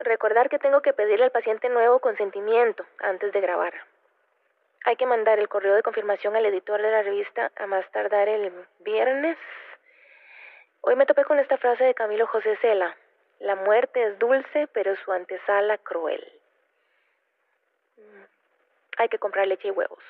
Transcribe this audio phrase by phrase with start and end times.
[0.00, 3.74] Recordar que tengo que pedirle al paciente nuevo consentimiento antes de grabar.
[4.86, 8.28] Hay que mandar el correo de confirmación al editor de la revista a más tardar
[8.28, 9.36] el viernes.
[10.80, 12.96] Hoy me topé con esta frase de Camilo José Cela.
[13.40, 16.26] La muerte es dulce, pero su antesala cruel.
[18.96, 20.02] Hay que comprar leche y huevos.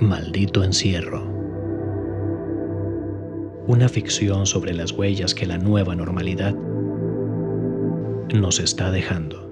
[0.00, 1.37] Maldito encierro.
[3.68, 6.54] Una ficción sobre las huellas que la nueva normalidad
[8.32, 9.46] nos está dejando.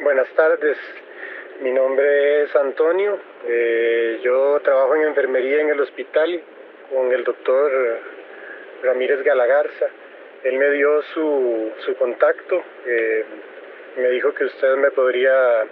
[0.00, 0.78] Buenas tardes,
[1.60, 6.40] mi nombre es Antonio, eh, yo trabajo en enfermería en el hospital
[6.94, 8.15] con el doctor
[8.82, 9.86] Ramírez Galagarza.
[10.44, 13.24] Él me dio su, su contacto, eh,
[13.96, 15.64] me dijo que usted me podría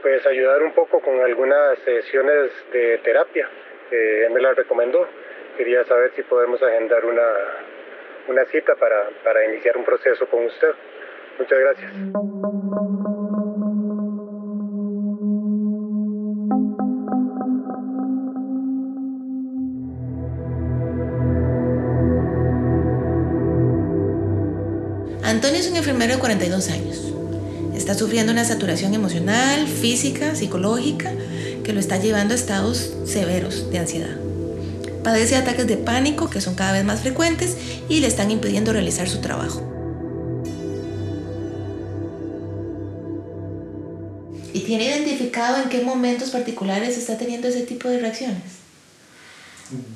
[0.00, 3.48] pues ayudar un poco con algunas sesiones de terapia.
[3.90, 5.08] él me la recomendó.
[5.56, 7.32] Quería saber si podemos agendar una,
[8.28, 10.72] una cita para, para iniciar un proceso con usted.
[11.38, 11.92] Muchas gracias.
[25.36, 26.96] Antonio es un enfermero de 42 años.
[27.76, 31.12] Está sufriendo una saturación emocional, física, psicológica,
[31.62, 34.16] que lo está llevando a estados severos de ansiedad.
[35.04, 37.54] Padece ataques de pánico que son cada vez más frecuentes
[37.86, 39.60] y le están impidiendo realizar su trabajo.
[44.54, 48.40] ¿Y tiene identificado en qué momentos particulares está teniendo ese tipo de reacciones?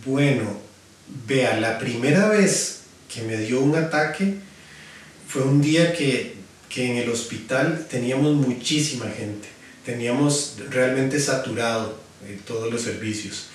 [0.04, 0.50] Bueno,
[1.26, 4.49] vea, la primera vez que me dio un ataque
[5.30, 6.34] fue un día que,
[6.68, 9.46] que en el hospital teníamos muchísima gente,
[9.86, 13.46] teníamos realmente saturado eh, todos los servicios.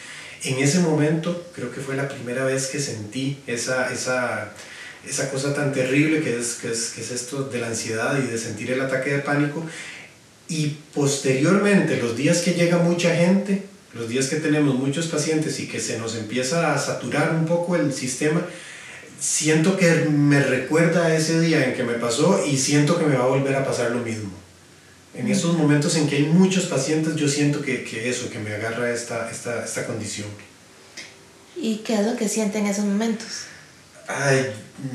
[0.45, 4.53] En ese momento creo que fue la primera vez que sentí esa, esa,
[5.05, 8.27] esa cosa tan terrible que es, que es, que es esto de la ansiedad y
[8.27, 9.61] de sentir el ataque de pánico.
[10.47, 13.63] Y posteriormente, los días que llega mucha gente,
[13.93, 17.75] los días que tenemos muchos pacientes y que se nos empieza a saturar un poco
[17.75, 18.45] el sistema,
[19.25, 23.15] siento que me recuerda a ese día en que me pasó y siento que me
[23.15, 24.29] va a volver a pasar lo mismo.
[25.15, 28.53] En esos momentos en que hay muchos pacientes, yo siento que, que eso, que me
[28.53, 30.27] agarra esta, esta, esta condición.
[31.55, 33.45] ¿Y qué es lo que siente en esos momentos?
[34.07, 34.45] Ay,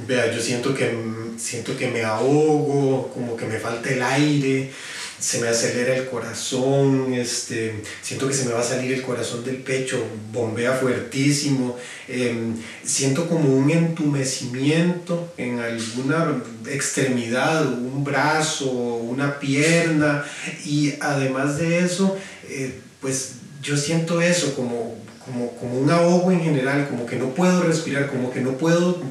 [0.06, 0.94] vea, yo siento que,
[1.36, 4.70] siento que me ahogo, como que me falta el aire,
[5.20, 9.44] se me acelera el corazón, este, siento que se me va a salir el corazón
[9.44, 11.76] del pecho, bombea fuertísimo,
[12.08, 20.24] em, siento como un entumecimiento en alguna extremidad, un brazo, una pierna
[20.64, 22.16] y además de eso,
[22.48, 23.32] eh, pues
[23.62, 28.08] yo siento eso como, como, como un ahogo en general, como que no puedo respirar,
[28.08, 29.02] como que no puedo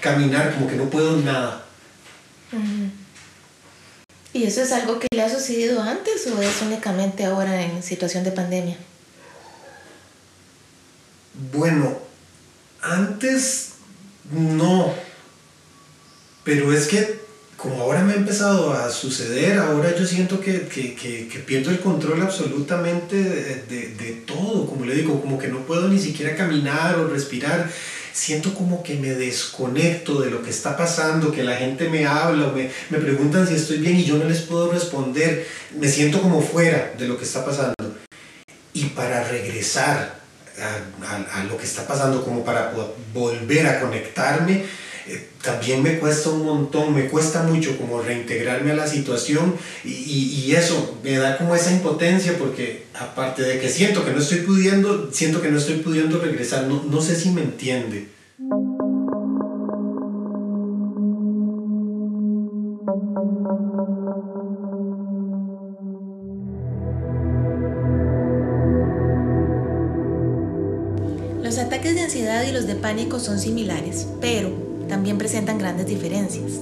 [0.00, 1.64] caminar, como que no puedo nada.
[4.34, 8.24] ¿Y eso es algo que le ha sucedido antes o es únicamente ahora en situación
[8.24, 8.76] de pandemia?
[11.52, 11.96] Bueno,
[12.82, 13.74] antes
[14.32, 14.92] no,
[16.42, 17.22] pero es que
[17.56, 21.80] como ahora me ha empezado a suceder, ahora yo siento que, que, que, pierdo el
[21.80, 26.98] control absolutamente de, de, todo, como le digo, como que no puedo ni siquiera caminar
[26.98, 27.70] o respirar
[28.14, 32.46] siento como que me desconecto de lo que está pasando, que la gente me habla
[32.52, 36.40] me, me preguntan si estoy bien y yo no les puedo responder, me siento como
[36.40, 37.74] fuera de lo que está pasando.
[38.72, 40.20] Y para regresar
[40.60, 42.72] a, a lo que está pasando, como para
[43.12, 44.64] volver a conectarme,
[45.42, 49.54] también me cuesta un montón, me cuesta mucho como reintegrarme a la situación
[49.84, 54.12] y, y, y, eso me da como esa impotencia porque aparte de que siento que
[54.12, 58.08] no estoy pudiendo, siento que no estoy pudiendo regresar, no, no sé si me entiende.
[71.42, 76.60] Los ataques de ansiedad y los de pánico son similares, pero también presentan grandes diferencias.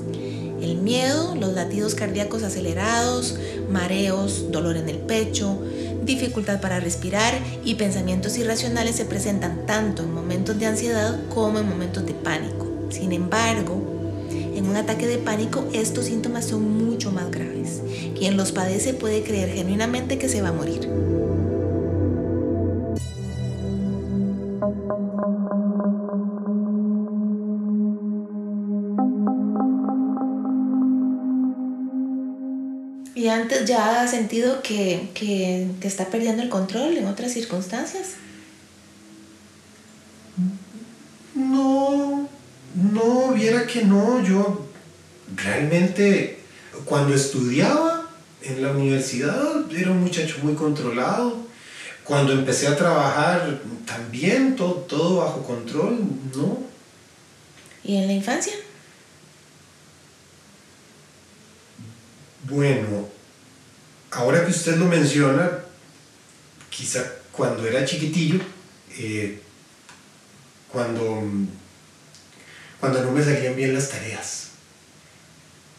[0.60, 3.36] El miedo, los latidos cardíacos acelerados,
[3.68, 5.58] mareos, dolor en el pecho,
[6.04, 7.34] dificultad para respirar
[7.64, 12.68] y pensamientos irracionales se presentan tanto en momentos de ansiedad como en momentos de pánico.
[12.90, 13.82] Sin embargo,
[14.54, 17.80] en un ataque de pánico estos síntomas son mucho más graves.
[18.16, 20.88] Quien los padece puede creer genuinamente que se va a morir.
[33.32, 38.14] Antes ya ha sentido que, que, que está perdiendo el control en otras circunstancias?
[41.34, 42.28] No,
[42.74, 44.66] no, viera que no, yo
[45.36, 46.38] realmente
[46.84, 48.10] cuando estudiaba
[48.42, 51.42] en la universidad era un muchacho muy controlado.
[52.04, 56.00] Cuando empecé a trabajar también todo, todo bajo control,
[56.34, 56.58] ¿no?
[57.84, 58.52] ¿Y en la infancia?
[62.44, 63.08] Bueno,
[64.22, 65.50] ahora que usted lo menciona,
[66.70, 68.40] quizá cuando era chiquitillo,
[68.98, 69.40] eh,
[70.70, 71.22] cuando,
[72.78, 74.48] cuando no me salían bien las tareas.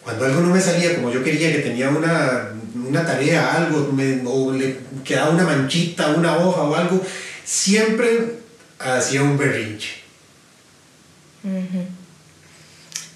[0.03, 3.95] Cuando algo no me salía como yo quería, que tenía una, una tarea, algo,
[4.25, 7.01] o le quedaba una manchita, una hoja o algo,
[7.45, 8.39] siempre
[8.79, 10.03] hacía un berrinche.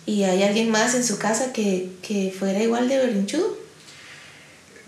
[0.06, 3.67] ¿Y hay alguien más en su casa que, que fuera igual de berrinchudo?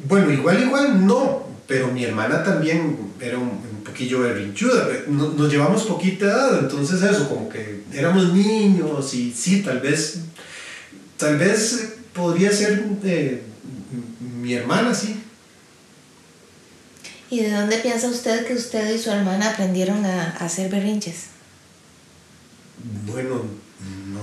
[0.07, 4.87] Bueno, igual, igual no, pero mi hermana también era un, un poquillo berrinchuda.
[5.07, 10.19] No- Nos, llevamos poquita edad, entonces eso, como que éramos niños y sí, tal vez,
[11.17, 13.43] tal vez eh, podría ser eh,
[14.41, 15.15] mi hermana, sí.
[17.29, 21.25] ¿Y de dónde piensa usted que usted y su hermana aprendieron a, a hacer berrinches?
[23.05, 23.58] Bueno, no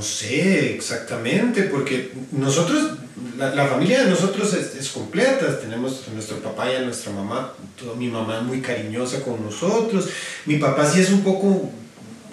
[0.07, 2.99] sé exactamente, porque nosotros,
[3.37, 7.13] la, la familia de nosotros es, es completa, tenemos a nuestro papá y a nuestra
[7.13, 10.09] mamá, toda mi mamá es muy cariñosa con nosotros,
[10.47, 11.71] mi papá sí es un poco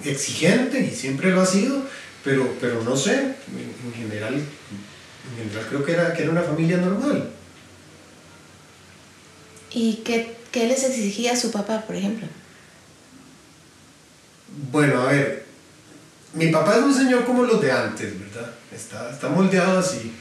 [0.04, 1.82] exigente y siempre lo ha sido,
[2.24, 6.44] pero, pero no sé, en, en general, en general creo que era, que era una
[6.44, 7.30] familia normal.
[9.72, 12.28] ¿Y qué, qué les exigía su papá, por ejemplo?
[14.72, 15.43] Bueno, a ver,
[16.34, 18.52] mi papá es un señor como los de antes, ¿verdad?
[18.74, 20.12] Está, está moldeado así.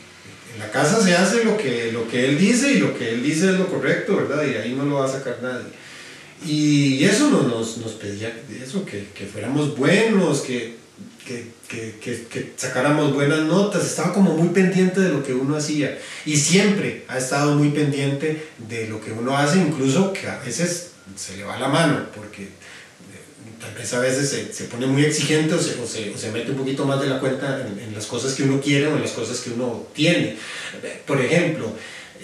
[0.54, 3.22] En la casa se hace lo que, lo que él dice y lo que él
[3.22, 4.44] dice es lo correcto, ¿verdad?
[4.44, 5.64] Y ahí no lo va a sacar nadie.
[6.44, 8.32] Y eso nos, nos, nos pedía,
[8.62, 10.76] eso, que, que fuéramos buenos, que,
[11.26, 13.86] que, que, que, sacáramos buenas notas.
[13.86, 15.98] Estaba como muy pendiente de lo que uno hacía.
[16.26, 20.90] Y siempre ha estado muy pendiente de lo que uno hace, incluso que a veces
[21.16, 22.48] se le va la mano, porque
[23.62, 26.32] tal vez a veces se, se pone muy exigente o se, o, se, o se,
[26.32, 28.96] mete un poquito más de la cuenta en, en, las cosas que uno quiere o
[28.96, 30.36] en las cosas que uno tiene.
[31.06, 31.72] Por ejemplo,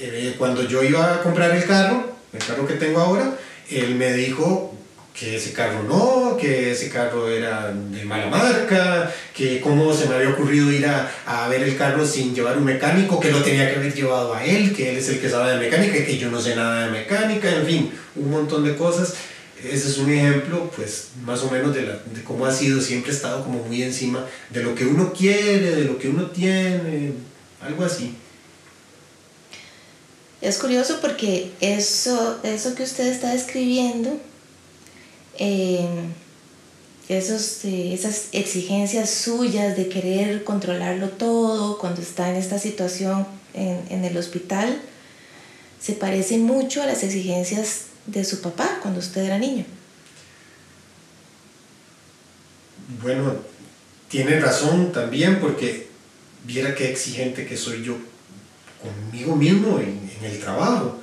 [0.01, 3.39] eh, cuando yo iba a comprar el carro, el carro que tengo ahora,
[3.71, 4.75] él me dijo
[5.15, 10.17] que ese carro no, que ese carro era de mala marca, que cómo se me
[10.17, 13.71] había ocurrido ir a, a ver el carro sin llevar un mecánico, que lo tenía
[13.71, 16.31] que haber llevado a él, que él es el que sabe de mecánica, que yo
[16.31, 19.15] no sé nada de mecánica, en fin, un montón de cosas
[19.65, 23.13] ese es un ejemplo, pues, más o menos de, la, de cómo ha sido, siempre
[23.13, 27.13] estado como muy encima de lo que uno quiere, de lo que uno tiene,
[27.61, 28.15] algo así.
[30.41, 34.21] Es curioso porque eso, eso que usted está describiendo,
[35.39, 35.89] eh,
[37.09, 43.81] esos, eh, esas exigencias suyas de querer controlarlo todo cuando está en esta situación en,
[43.91, 44.81] en el hospital,
[45.81, 49.65] se parece mucho a las exigencias de su papá cuando usted era niño.
[53.03, 53.37] Bueno,
[54.09, 55.89] tiene razón también porque
[56.45, 57.97] viera qué exigente que soy yo
[58.83, 61.01] conmigo mismo en, en, el trabajo.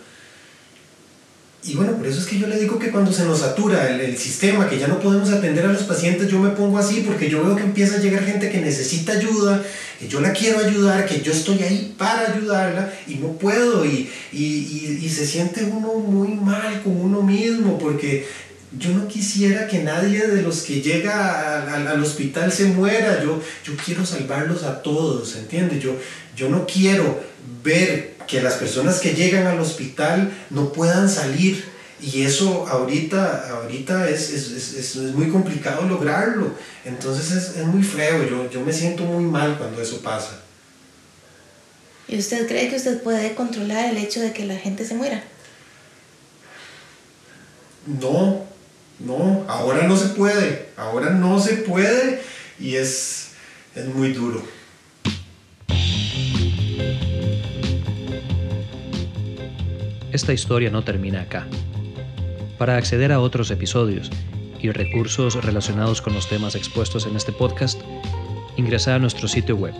[1.67, 3.99] Y bueno, por eso es que yo le digo que cuando se nos satura el,
[3.99, 7.27] el, sistema, que ya no podemos atender a los pacientes, yo me pongo así porque
[7.27, 9.63] yo veo que empieza a llegar gente que necesita ayuda,
[9.99, 14.07] que yo la quiero ayudar, que yo estoy ahí para ayudarla y no puedo y,
[14.31, 18.27] y, y, y se siente uno muy mal con uno mismo porque
[18.77, 23.41] yo no quisiera que nadie de los que llega al, al hospital se muera, yo,
[23.63, 25.81] yo quiero salvarlos a todos, ¿entiendes?
[25.81, 25.95] Yo,
[26.35, 27.21] yo no quiero
[27.63, 31.63] ver que las personas que llegan al hospital no puedan salir
[32.01, 36.51] y eso ahorita, ahorita es, es, es, es muy complicado lograrlo,
[36.83, 40.41] entonces es, es muy feo, yo, yo me siento muy mal cuando eso pasa.
[42.07, 45.23] ¿Y usted cree que usted puede controlar el hecho de que la gente se muera?
[47.87, 48.45] No,
[49.05, 52.21] no, ahora no se puede, ahora no se puede
[52.59, 53.31] y es,
[53.75, 54.43] es muy duro.
[60.11, 61.47] Esta historia no termina acá.
[62.57, 64.09] Para acceder a otros episodios
[64.61, 67.81] y recursos relacionados con los temas expuestos en este podcast,
[68.55, 69.73] ingresa a nuestro sitio web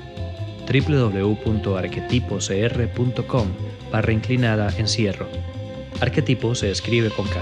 [0.68, 3.48] www.arquetipocr.com
[3.92, 5.30] barra inclinada encierro.
[6.02, 7.42] Arquetipo se escribe con K.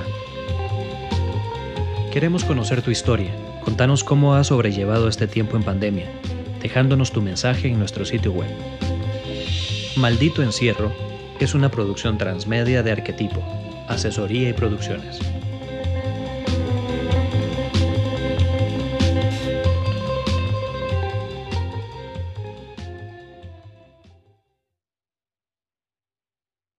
[2.13, 3.31] Queremos conocer tu historia.
[3.65, 6.05] Contanos cómo has sobrellevado este tiempo en pandemia,
[6.61, 8.51] dejándonos tu mensaje en nuestro sitio web.
[9.95, 10.93] Maldito encierro
[11.39, 13.43] es una producción transmedia de arquetipo,
[13.87, 15.21] asesoría y producciones.